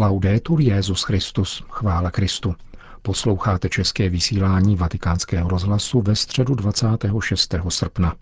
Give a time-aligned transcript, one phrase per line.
[0.00, 2.54] Laudetur Jezus Christus, chvála Kristu.
[3.02, 7.54] Posloucháte české vysílání Vatikánského rozhlasu ve středu 26.
[7.68, 8.14] srpna.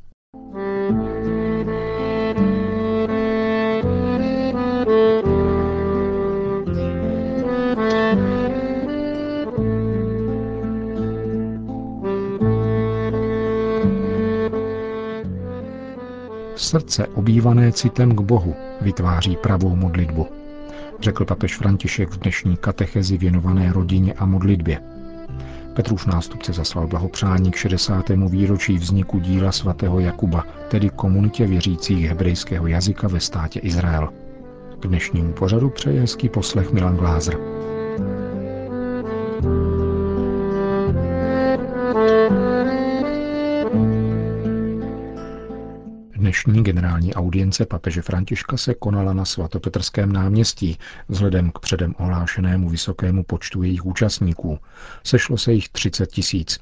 [16.56, 20.37] Srdce obývané citem k Bohu vytváří pravou modlitbu,
[21.00, 24.80] řekl papež František v dnešní katechezi věnované rodině a modlitbě.
[25.74, 28.08] Petrův nástupce zaslal blahopřání k 60.
[28.08, 34.08] výročí vzniku díla svatého Jakuba, tedy komunitě věřících hebrejského jazyka ve státě Izrael.
[34.80, 37.38] K dnešnímu pořadu přeje hezký poslech Milan Glázer.
[46.18, 53.22] Dnešní generální audience papeže Františka se konala na svatopetrském náměstí vzhledem k předem ohlášenému vysokému
[53.22, 54.58] počtu jejich účastníků.
[55.04, 56.58] Sešlo se jich 30 tisíc.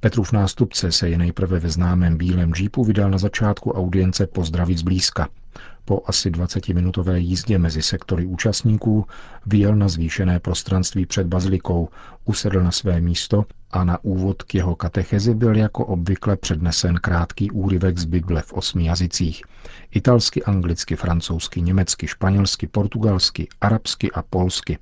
[0.00, 5.28] Petrův nástupce se je nejprve ve známém bílém džípu vydal na začátku audience pozdravit zblízka.
[5.88, 9.06] Po asi 20-minutové jízdě mezi sektory účastníků
[9.46, 11.88] vyjel na zvýšené prostranství před bazilikou,
[12.24, 17.50] usedl na své místo a na úvod k jeho katechezi byl jako obvykle přednesen krátký
[17.50, 19.42] úryvek z Bible v osmi jazycích.
[19.90, 24.78] Italsky, anglicky, francouzsky, německy, španělsky, portugalsky, arabsky a polsky.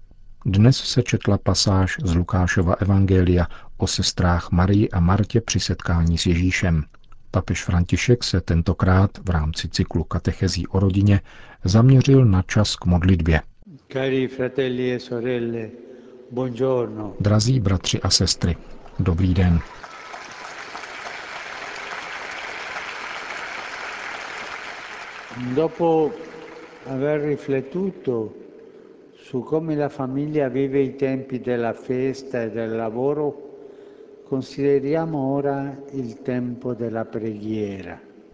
[0.47, 6.27] Dnes se četla pasáž z Lukášova evangelia o sestrách Marii a Martě při setkání s
[6.27, 6.85] Ježíšem.
[7.35, 11.21] Papež František se tentokrát v rámci cyklu katechezí o rodině
[11.65, 13.41] zaměřil na čas k modlitbě.
[13.93, 15.71] Cari fratelli e sorelle,
[16.31, 17.15] buongiorno.
[17.21, 18.57] Drazí bratři a sestry,
[18.99, 19.61] dobrý den.
[25.55, 26.11] Dopo
[26.87, 28.33] aver riflettuto
[29.15, 33.54] su come la famiglia vive i tempi della festa e del lavoro,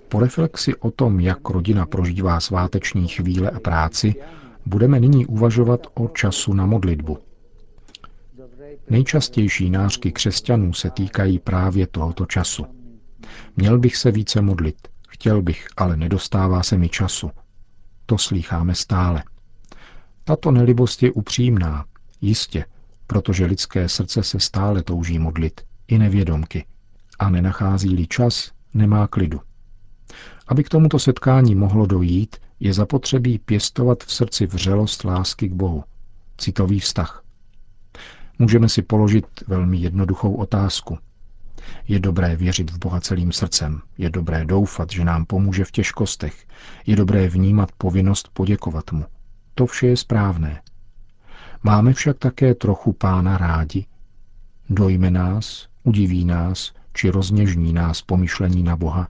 [0.09, 4.15] Po reflexi o tom, jak rodina prožívá sváteční chvíle a práci,
[4.67, 7.19] budeme nyní uvažovat o času na modlitbu.
[8.91, 12.67] Nejčastější nářky křesťanů se týkají právě tohoto času.
[13.57, 14.77] Měl bych se více modlit,
[15.09, 17.31] chtěl bych, ale nedostává se mi času.
[18.07, 19.23] To slýcháme stále.
[20.25, 21.85] Tato nelibost je upřímná,
[22.21, 22.65] jistě,
[23.07, 26.65] protože lidské srdce se stále touží modlit, i nevědomky.
[27.19, 29.41] A nenachází-li čas, nemá klidu.
[30.49, 35.85] Aby k tomuto setkání mohlo dojít, je zapotřebí pěstovat v srdci vřelost lásky k Bohu,
[36.39, 37.23] citový vztah.
[38.39, 40.99] Můžeme si položit velmi jednoduchou otázku.
[41.89, 46.47] Je dobré věřit v Boha celým srdcem, je dobré doufat, že nám pomůže v těžkostech,
[46.87, 49.05] je dobré vnímat povinnost poděkovat mu.
[49.55, 50.63] To vše je správné.
[51.63, 53.87] Máme však také trochu pána rádi.
[54.71, 59.09] Dojme nás, udiví nás, či rozněžní nás pomyšlení na Boha.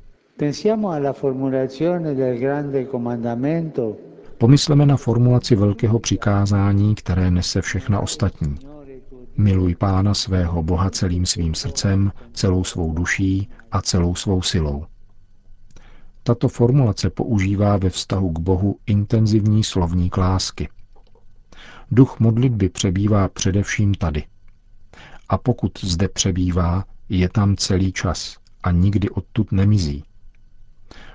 [4.38, 8.56] Pomysleme na formulaci velkého přikázání, které nese všechna ostatní.
[9.36, 14.84] Miluj Pána svého Boha celým svým srdcem, celou svou duší a celou svou silou.
[16.22, 20.68] Tato formulace používá ve vztahu k Bohu intenzivní slovník lásky.
[21.90, 24.24] Duch modlitby přebývá především tady.
[25.30, 30.04] A pokud zde přebývá, je tam celý čas a nikdy odtud nemizí.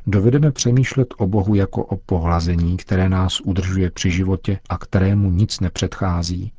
[0.08, 5.60] Dovedeme přemýšlet o Bohu jako o pohlazení, které nás udržuje při životě a kterému nic
[5.60, 6.52] nepředchází.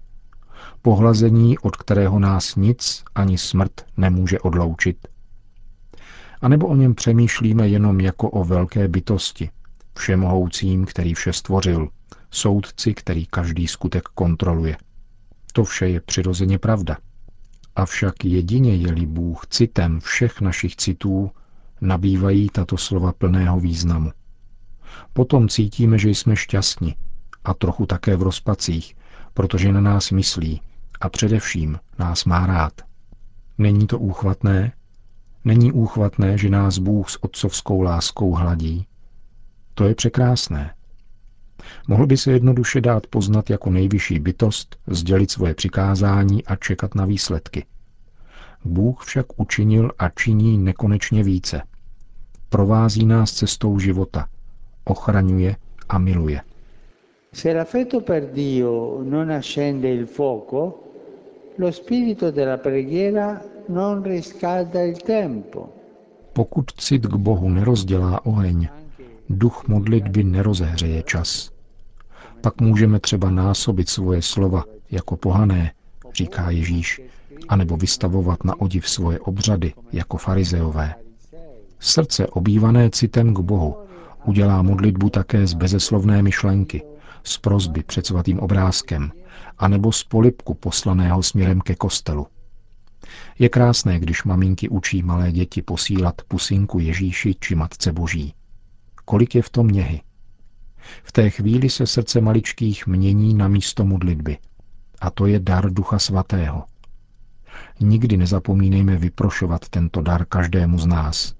[0.82, 4.96] Pohlazení, od kterého nás nic ani smrt nemůže odloučit–
[6.40, 9.50] a nebo o něm přemýšlíme jenom jako o velké bytosti,
[9.98, 11.88] všemohoucím, který vše stvořil,
[12.30, 14.76] soudci, který každý skutek kontroluje.
[15.52, 16.96] To vše je přirozeně pravda.
[17.76, 21.30] Avšak jedině je-li Bůh citem všech našich citů,
[21.80, 24.10] nabývají tato slova plného významu.
[25.12, 26.94] Potom cítíme, že jsme šťastní
[27.44, 28.96] a trochu také v rozpacích,
[29.34, 30.60] protože na nás myslí
[31.00, 32.72] a především nás má rád.
[33.58, 34.72] Není to úchvatné?
[35.44, 38.86] Není úchvatné, že nás Bůh s otcovskou láskou hladí?
[39.74, 40.74] To je překrásné.
[41.88, 47.04] Mohl by se jednoduše dát poznat jako nejvyšší bytost, sdělit svoje přikázání a čekat na
[47.04, 47.64] výsledky.
[48.64, 51.62] Bůh však učinil a činí nekonečně více.
[52.48, 54.28] Provází nás cestou života,
[54.84, 55.56] ochraňuje
[55.88, 56.40] a miluje.
[57.32, 60.84] Se l'affetto per Dio non accende il fuoco,
[61.58, 65.68] lo spirito della preghiera non riscalda il tempo.
[66.32, 68.68] Pokud cit k Bohu nerozdělá oheň,
[69.28, 71.55] duch modlitby nerozehřeje čas.
[72.40, 75.72] Pak můžeme třeba násobit svoje slova jako pohané,
[76.14, 77.00] říká Ježíš,
[77.48, 80.94] anebo vystavovat na odiv svoje obřady jako farizeové.
[81.80, 83.76] Srdce obývané citem k Bohu
[84.24, 86.82] udělá modlitbu také z bezeslovné myšlenky,
[87.24, 89.12] z prozby před svatým obrázkem,
[89.58, 92.26] anebo z polipku poslaného směrem ke kostelu.
[93.38, 98.34] Je krásné, když maminky učí malé děti posílat pusinku Ježíši či Matce Boží.
[99.04, 100.00] Kolik je v tom něhy?
[101.02, 104.38] V té chvíli se srdce maličkých mění na místo modlitby.
[105.00, 106.64] A to je dar Ducha Svatého.
[107.80, 111.34] Nikdy nezapomínejme vyprošovat tento dar každému z nás.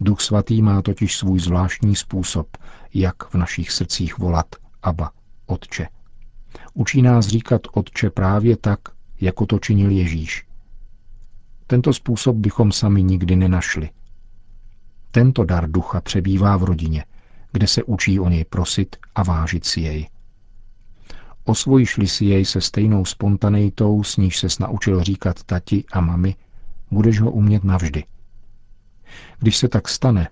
[0.00, 2.56] Duch Svatý má totiž svůj zvláštní způsob,
[2.94, 4.46] jak v našich srdcích volat
[4.82, 5.10] Aba,
[5.46, 5.88] Otče.
[6.74, 8.80] Učí nás říkat Otče právě tak,
[9.20, 10.46] jako to činil Ježíš.
[11.66, 13.90] Tento způsob bychom sami nikdy nenašli.
[15.10, 17.04] Tento dar ducha přebývá v rodině,
[17.52, 20.08] kde se učí o něj prosit a vážit si jej.
[21.44, 26.34] Osvojíš-li si jej se stejnou spontaneitou, s níž ses naučil říkat tati a mami,
[26.90, 28.04] budeš ho umět navždy.
[29.38, 30.28] Když se tak stane,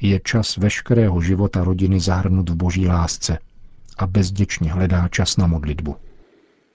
[0.00, 3.38] je čas veškerého života rodiny zahrnut v boží lásce
[3.98, 5.96] a bezděčně hledá čas na modlitbu.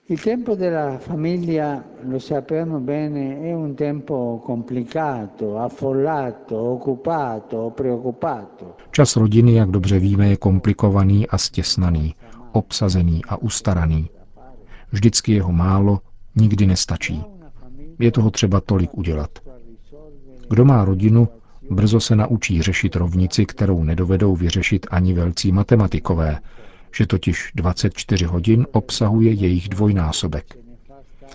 [0.09, 8.75] Il tempo della famiglia, lo sappiamo bene, è un tempo complicato, affollato, occupato, preoccupato.
[8.91, 12.15] Čas rodiny, jak dobře víme, je komplikovaný a stěsnaný,
[12.51, 14.09] obsazený a ustaraný.
[14.91, 15.99] Vždycky jeho málo,
[16.35, 17.23] nikdy nestačí.
[17.99, 19.29] Je toho třeba tolik udělat.
[20.49, 21.27] Kdo má rodinu,
[21.69, 26.39] brzo se naučí řešit rovnici, kterou nedovedou vyřešit ani velcí matematikové,
[26.93, 30.45] že totiž 24 hodin obsahuje jejich dvojnásobek.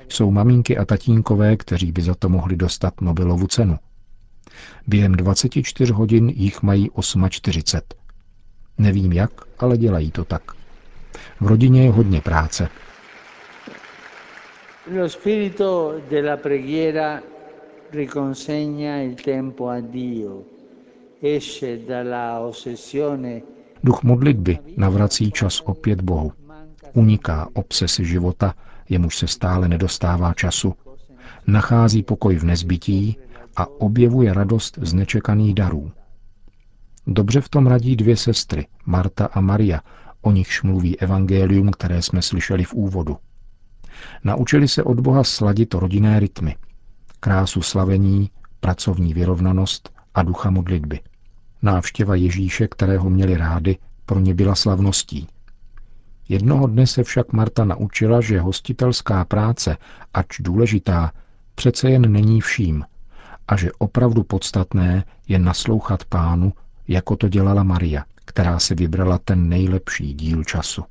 [0.09, 3.77] Jsou maminky a tatínkové, kteří by za to mohli dostat Nobelovu cenu.
[4.87, 6.91] Během 24 hodin jich mají
[7.29, 7.99] 48.
[8.79, 10.43] Nevím jak, ale dělají to tak.
[11.41, 12.69] V rodině je hodně práce.
[14.95, 15.09] Lo
[19.03, 20.43] il tempo a Dio,
[21.23, 26.33] esce dalla ossessione Duch modlitby navrací čas opět Bohu.
[26.93, 28.55] Uniká obsesy života,
[28.89, 30.75] jemuž se stále nedostává času,
[31.47, 33.17] nachází pokoj v nezbytí
[33.57, 35.93] a objevuje radost z nečekaných darů.
[37.07, 39.81] Dobře v tom radí dvě sestry, Marta a Maria,
[40.23, 43.17] o nichž mluví evangelium, které jsme slyšeli v úvodu.
[44.25, 46.57] Naučili se od Boha sladit rodinné rytmy,
[47.21, 48.31] krásu slavení,
[48.61, 51.01] pracovní vyrovnanost a ducha modlitby.
[51.63, 53.77] Návštěva Ježíše, kterého měli rády,
[54.07, 55.29] pro ně byla slavností.
[56.29, 59.77] Jednoho dne se však Marta naučila, že hostitelská práce,
[60.15, 61.13] ač důležitá,
[61.55, 62.85] přece jen není vším
[63.49, 66.53] a že opravdu podstatné je naslouchat pánu,
[66.89, 70.85] jako to dělala Maria, která si vybrala ten nejlepší díl času.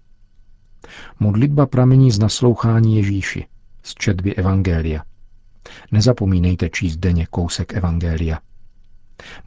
[1.20, 3.46] Modlitba pramení z naslouchání Ježíši,
[3.84, 5.04] z četby Evangelia.
[5.92, 8.40] Nezapomínejte číst denně kousek Evangelia.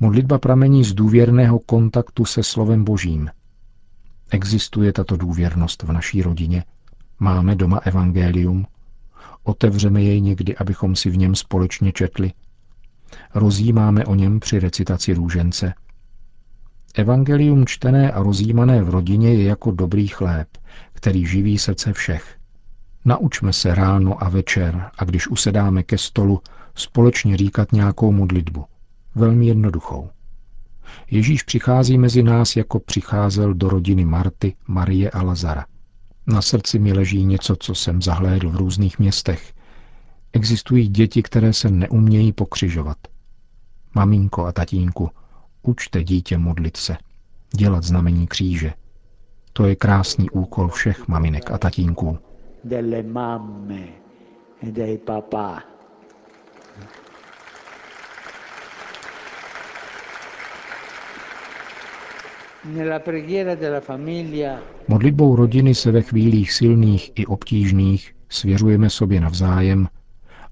[0.00, 3.31] Modlitba pramení z důvěrného kontaktu se slovem Božím.
[4.31, 6.64] Existuje tato důvěrnost v naší rodině?
[7.19, 8.67] Máme doma evangelium?
[9.43, 12.32] Otevřeme jej někdy, abychom si v něm společně četli?
[13.34, 15.75] Rozjímáme o něm při recitaci růžence?
[16.94, 20.49] Evangelium čtené a rozjímané v rodině je jako dobrý chléb,
[20.93, 22.37] který živí srdce všech.
[23.05, 26.41] Naučme se ráno a večer a když usedáme ke stolu,
[26.74, 28.65] společně říkat nějakou modlitbu–
[29.14, 30.10] velmi jednoduchou.
[31.10, 35.67] Ježíš přichází mezi nás, jako přicházel do rodiny Marty, Marie a Lazara.
[36.26, 39.52] Na srdci mi leží něco, co jsem zahlédl v různých městech.
[40.32, 42.96] Existují děti, které se neumějí pokřižovat.
[43.94, 45.10] Maminko a tatínku,
[45.62, 46.96] učte dítě modlit se,
[47.56, 48.72] dělat znamení kříže.
[49.52, 52.19] To je krásný úkol všech maminek a tatínků.
[52.64, 53.81] Delle mamme
[54.69, 55.69] e dei papà.
[64.88, 69.88] Modlitbou rodiny se ve chvílích silných i obtížných svěřujeme sobě navzájem,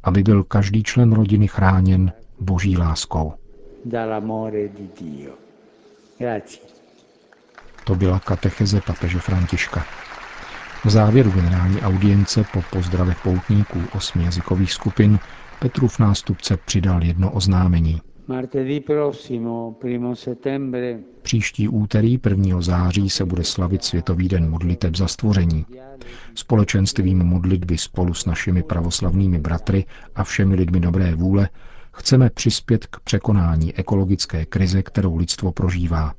[0.02, 3.32] aby byl každý člen rodiny chráněn boží láskou.
[7.84, 9.84] To byla katecheze papeže Františka.
[10.84, 15.18] V závěru generální audience po pozdravech poutníků osmi jazykových skupin
[15.58, 18.00] Petrův nástupce přidal jedno oznámení.
[21.22, 22.60] Příští úterý 1.
[22.60, 25.66] září se bude slavit Světový den modliteb za stvoření.
[26.34, 31.48] Společenstvím modlitby spolu s našimi pravoslavnými bratry a všemi lidmi dobré vůle
[31.92, 36.14] chceme přispět k překonání ekologické krize, kterou lidstvo prožívá.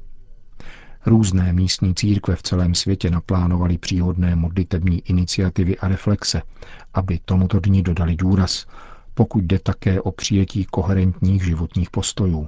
[1.06, 6.42] Různé místní církve v celém světě naplánovaly příhodné modlitební iniciativy a reflexe,
[6.94, 8.66] aby tomuto dni dodali důraz,
[9.20, 12.48] pokud jde také o přijetí koherentních životních postojů.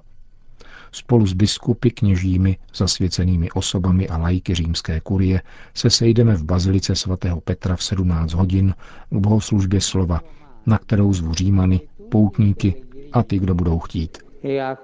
[0.92, 5.42] Spolu s biskupy, kněžími, zasvěcenými osobami a lajky římské kurie
[5.74, 8.76] se sejdeme v bazilice svatého Petra v 17 hodin
[9.10, 10.22] k bohoslužbě slova,
[10.66, 14.18] na kterou zvu Římany, poutníky a ty, kdo budou chtít.
[14.44, 14.76] E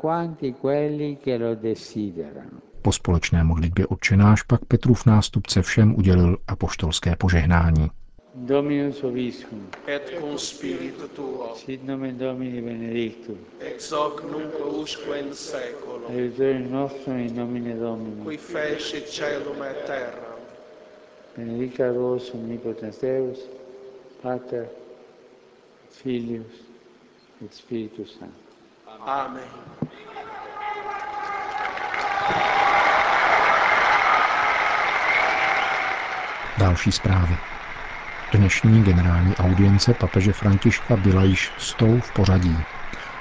[2.82, 7.90] po společné modlitbě odčenáš pak Petrův nástupce všem udělil apoštolské požehnání.
[8.46, 9.68] Dominus Obiscum.
[9.88, 11.56] Et cum spiritu tuo.
[11.56, 13.38] Sit nomen Domini benedictum.
[13.60, 16.12] Ex hoc nunc usque in seculum.
[16.12, 18.24] Aiutorium nostrum in nomine Domini.
[18.24, 20.38] Qui fecit celum et terra.
[21.36, 23.40] Benedica vos omnipotens Deus,
[24.22, 24.70] Pater,
[25.90, 26.62] Filius
[27.44, 28.54] et Spiritus Sanctus.
[29.06, 29.44] Amen.
[36.60, 37.38] Další zprávy.
[38.32, 42.66] Dnešní generální audience papeže Františka byla již stou v pořadí.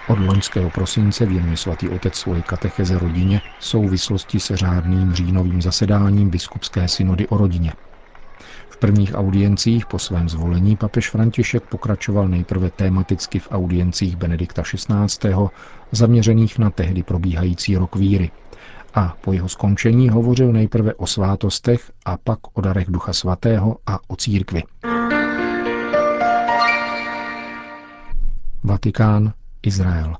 [0.06, 6.30] Od loňského prosince věnuje svatý otec svoji katecheze rodině v souvislosti se řádným říjnovým zasedáním
[6.30, 7.72] biskupské synody o rodině.
[8.68, 15.34] V prvních audiencích po svém zvolení papež František pokračoval nejprve tématicky v audiencích Benedikta XVI.
[15.92, 18.30] zaměřených na tehdy probíhající rok víry–
[18.96, 23.98] a po jeho skončení hovořil nejprve o svátostech a pak o darech Ducha Svatého a
[24.08, 24.62] o církvi.
[28.64, 30.16] Vatikán, Izrael.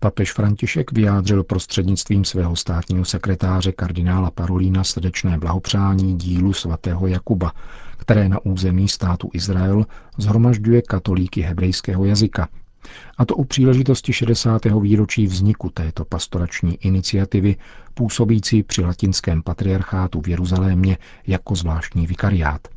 [0.00, 7.52] Papež František vyjádřil prostřednictvím svého státního sekretáře kardinála Parolína srdečné blahopřání dílu svatého Jakuba,
[7.96, 9.86] které na území státu Izrael
[10.18, 12.48] zhromažďuje katolíky hebrejského jazyka,
[13.18, 14.64] a to u příležitosti 60.
[14.64, 17.56] výročí vzniku této pastorační iniciativy,
[17.94, 22.68] působící při latinském patriarchátu v Jeruzalémě jako zvláštní vikariát.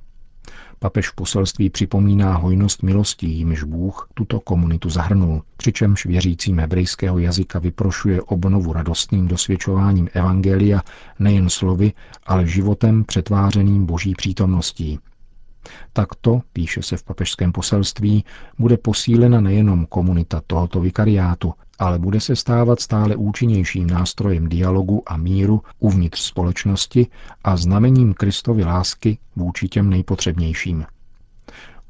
[0.80, 7.60] Papež v poselství připomíná hojnost milostí, jimž Bůh tuto komunitu zahrnul, přičemž věřícím hebrejského jazyka
[7.60, 10.82] vyprošuje obnovu radostným dosvědčováním Evangelia
[11.20, 11.94] nejen slovy,
[12.26, 15.00] ale životem přetvářeným boží přítomností–
[15.94, 18.26] Takto, píše se v papežském poselství,
[18.60, 25.18] bude posílena nejenom komunita tohoto vikariátu, ale bude se stávat stále účinnějším nástrojem dialogu a
[25.18, 27.08] míru uvnitř společnosti
[27.44, 30.86] a znamením Kristovy lásky vůči těm nejpotřebnějším.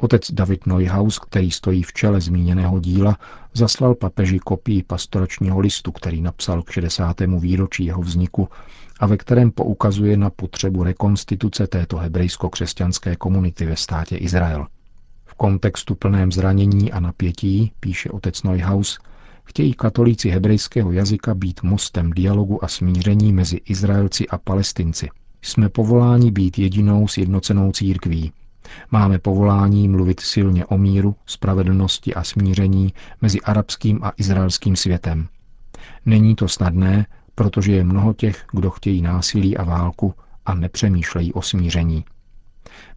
[0.02, 3.18] Otec David Neuhaus, který stojí v čele zmíněného díla,
[3.54, 7.20] zaslal papeži kopii pastoračního listu, který napsal k 60.
[7.20, 8.50] výročí jeho vzniku
[9.00, 14.68] a ve kterém poukazuje na potřebu rekonstituce této hebrejsko-křesťanské komunity ve státě Izrael.
[15.26, 19.00] V kontextu plném zranění a napětí, píše otec Neuhaus,
[19.44, 25.10] chtějí katolíci hebrejského jazyka být mostem dialogu a smíření mezi Izraelci a Palestinci.
[25.42, 28.32] Jsme povoláni být jedinou sjednocenou církví.
[28.92, 35.28] Máme povolání mluvit silně o míru, spravedlnosti a smíření mezi arabským a izraelským světem.
[36.06, 40.14] Není to snadné, protože je mnoho těch, kdo chtějí násilí a válku
[40.46, 42.06] a nepřemýšlejí o smíření.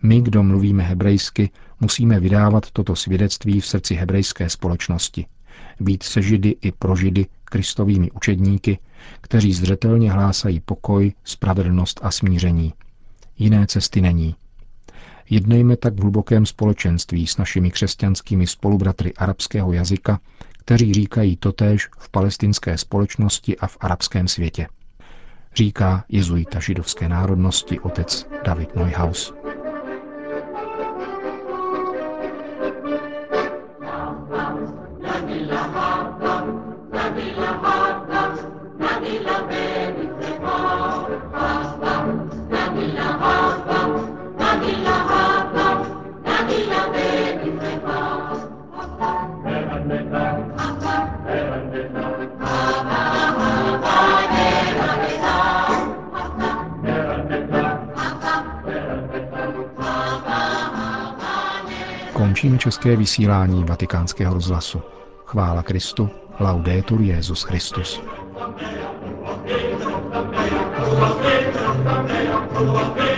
[0.02, 5.26] My, kdo mluvíme hebrejsky, musíme vydávat toto svědectví v srdci hebrejské společnosti.
[5.80, 8.78] Být se židy i pro židy kristovými učedníky,
[9.20, 12.72] kteří zřetelně hlásají pokoj, spravedlnost a smíření.
[13.38, 14.34] Jiné cesty není.
[15.30, 20.20] Jednejme tak v hlubokém společenství s našimi křesťanskými spolubratry arabského jazyka,
[20.58, 24.66] kteří říkají totéž v palestinské společnosti a v arabském světě.
[25.54, 29.34] Říká jezuita židovské národnosti otec David Neuhaus.
[62.44, 64.82] Končím české vysílání vatikánského rozhlasu.
[65.26, 66.10] Chvála Kristu,
[66.40, 68.02] laudetur Jezus Christus.
[72.60, 73.13] You.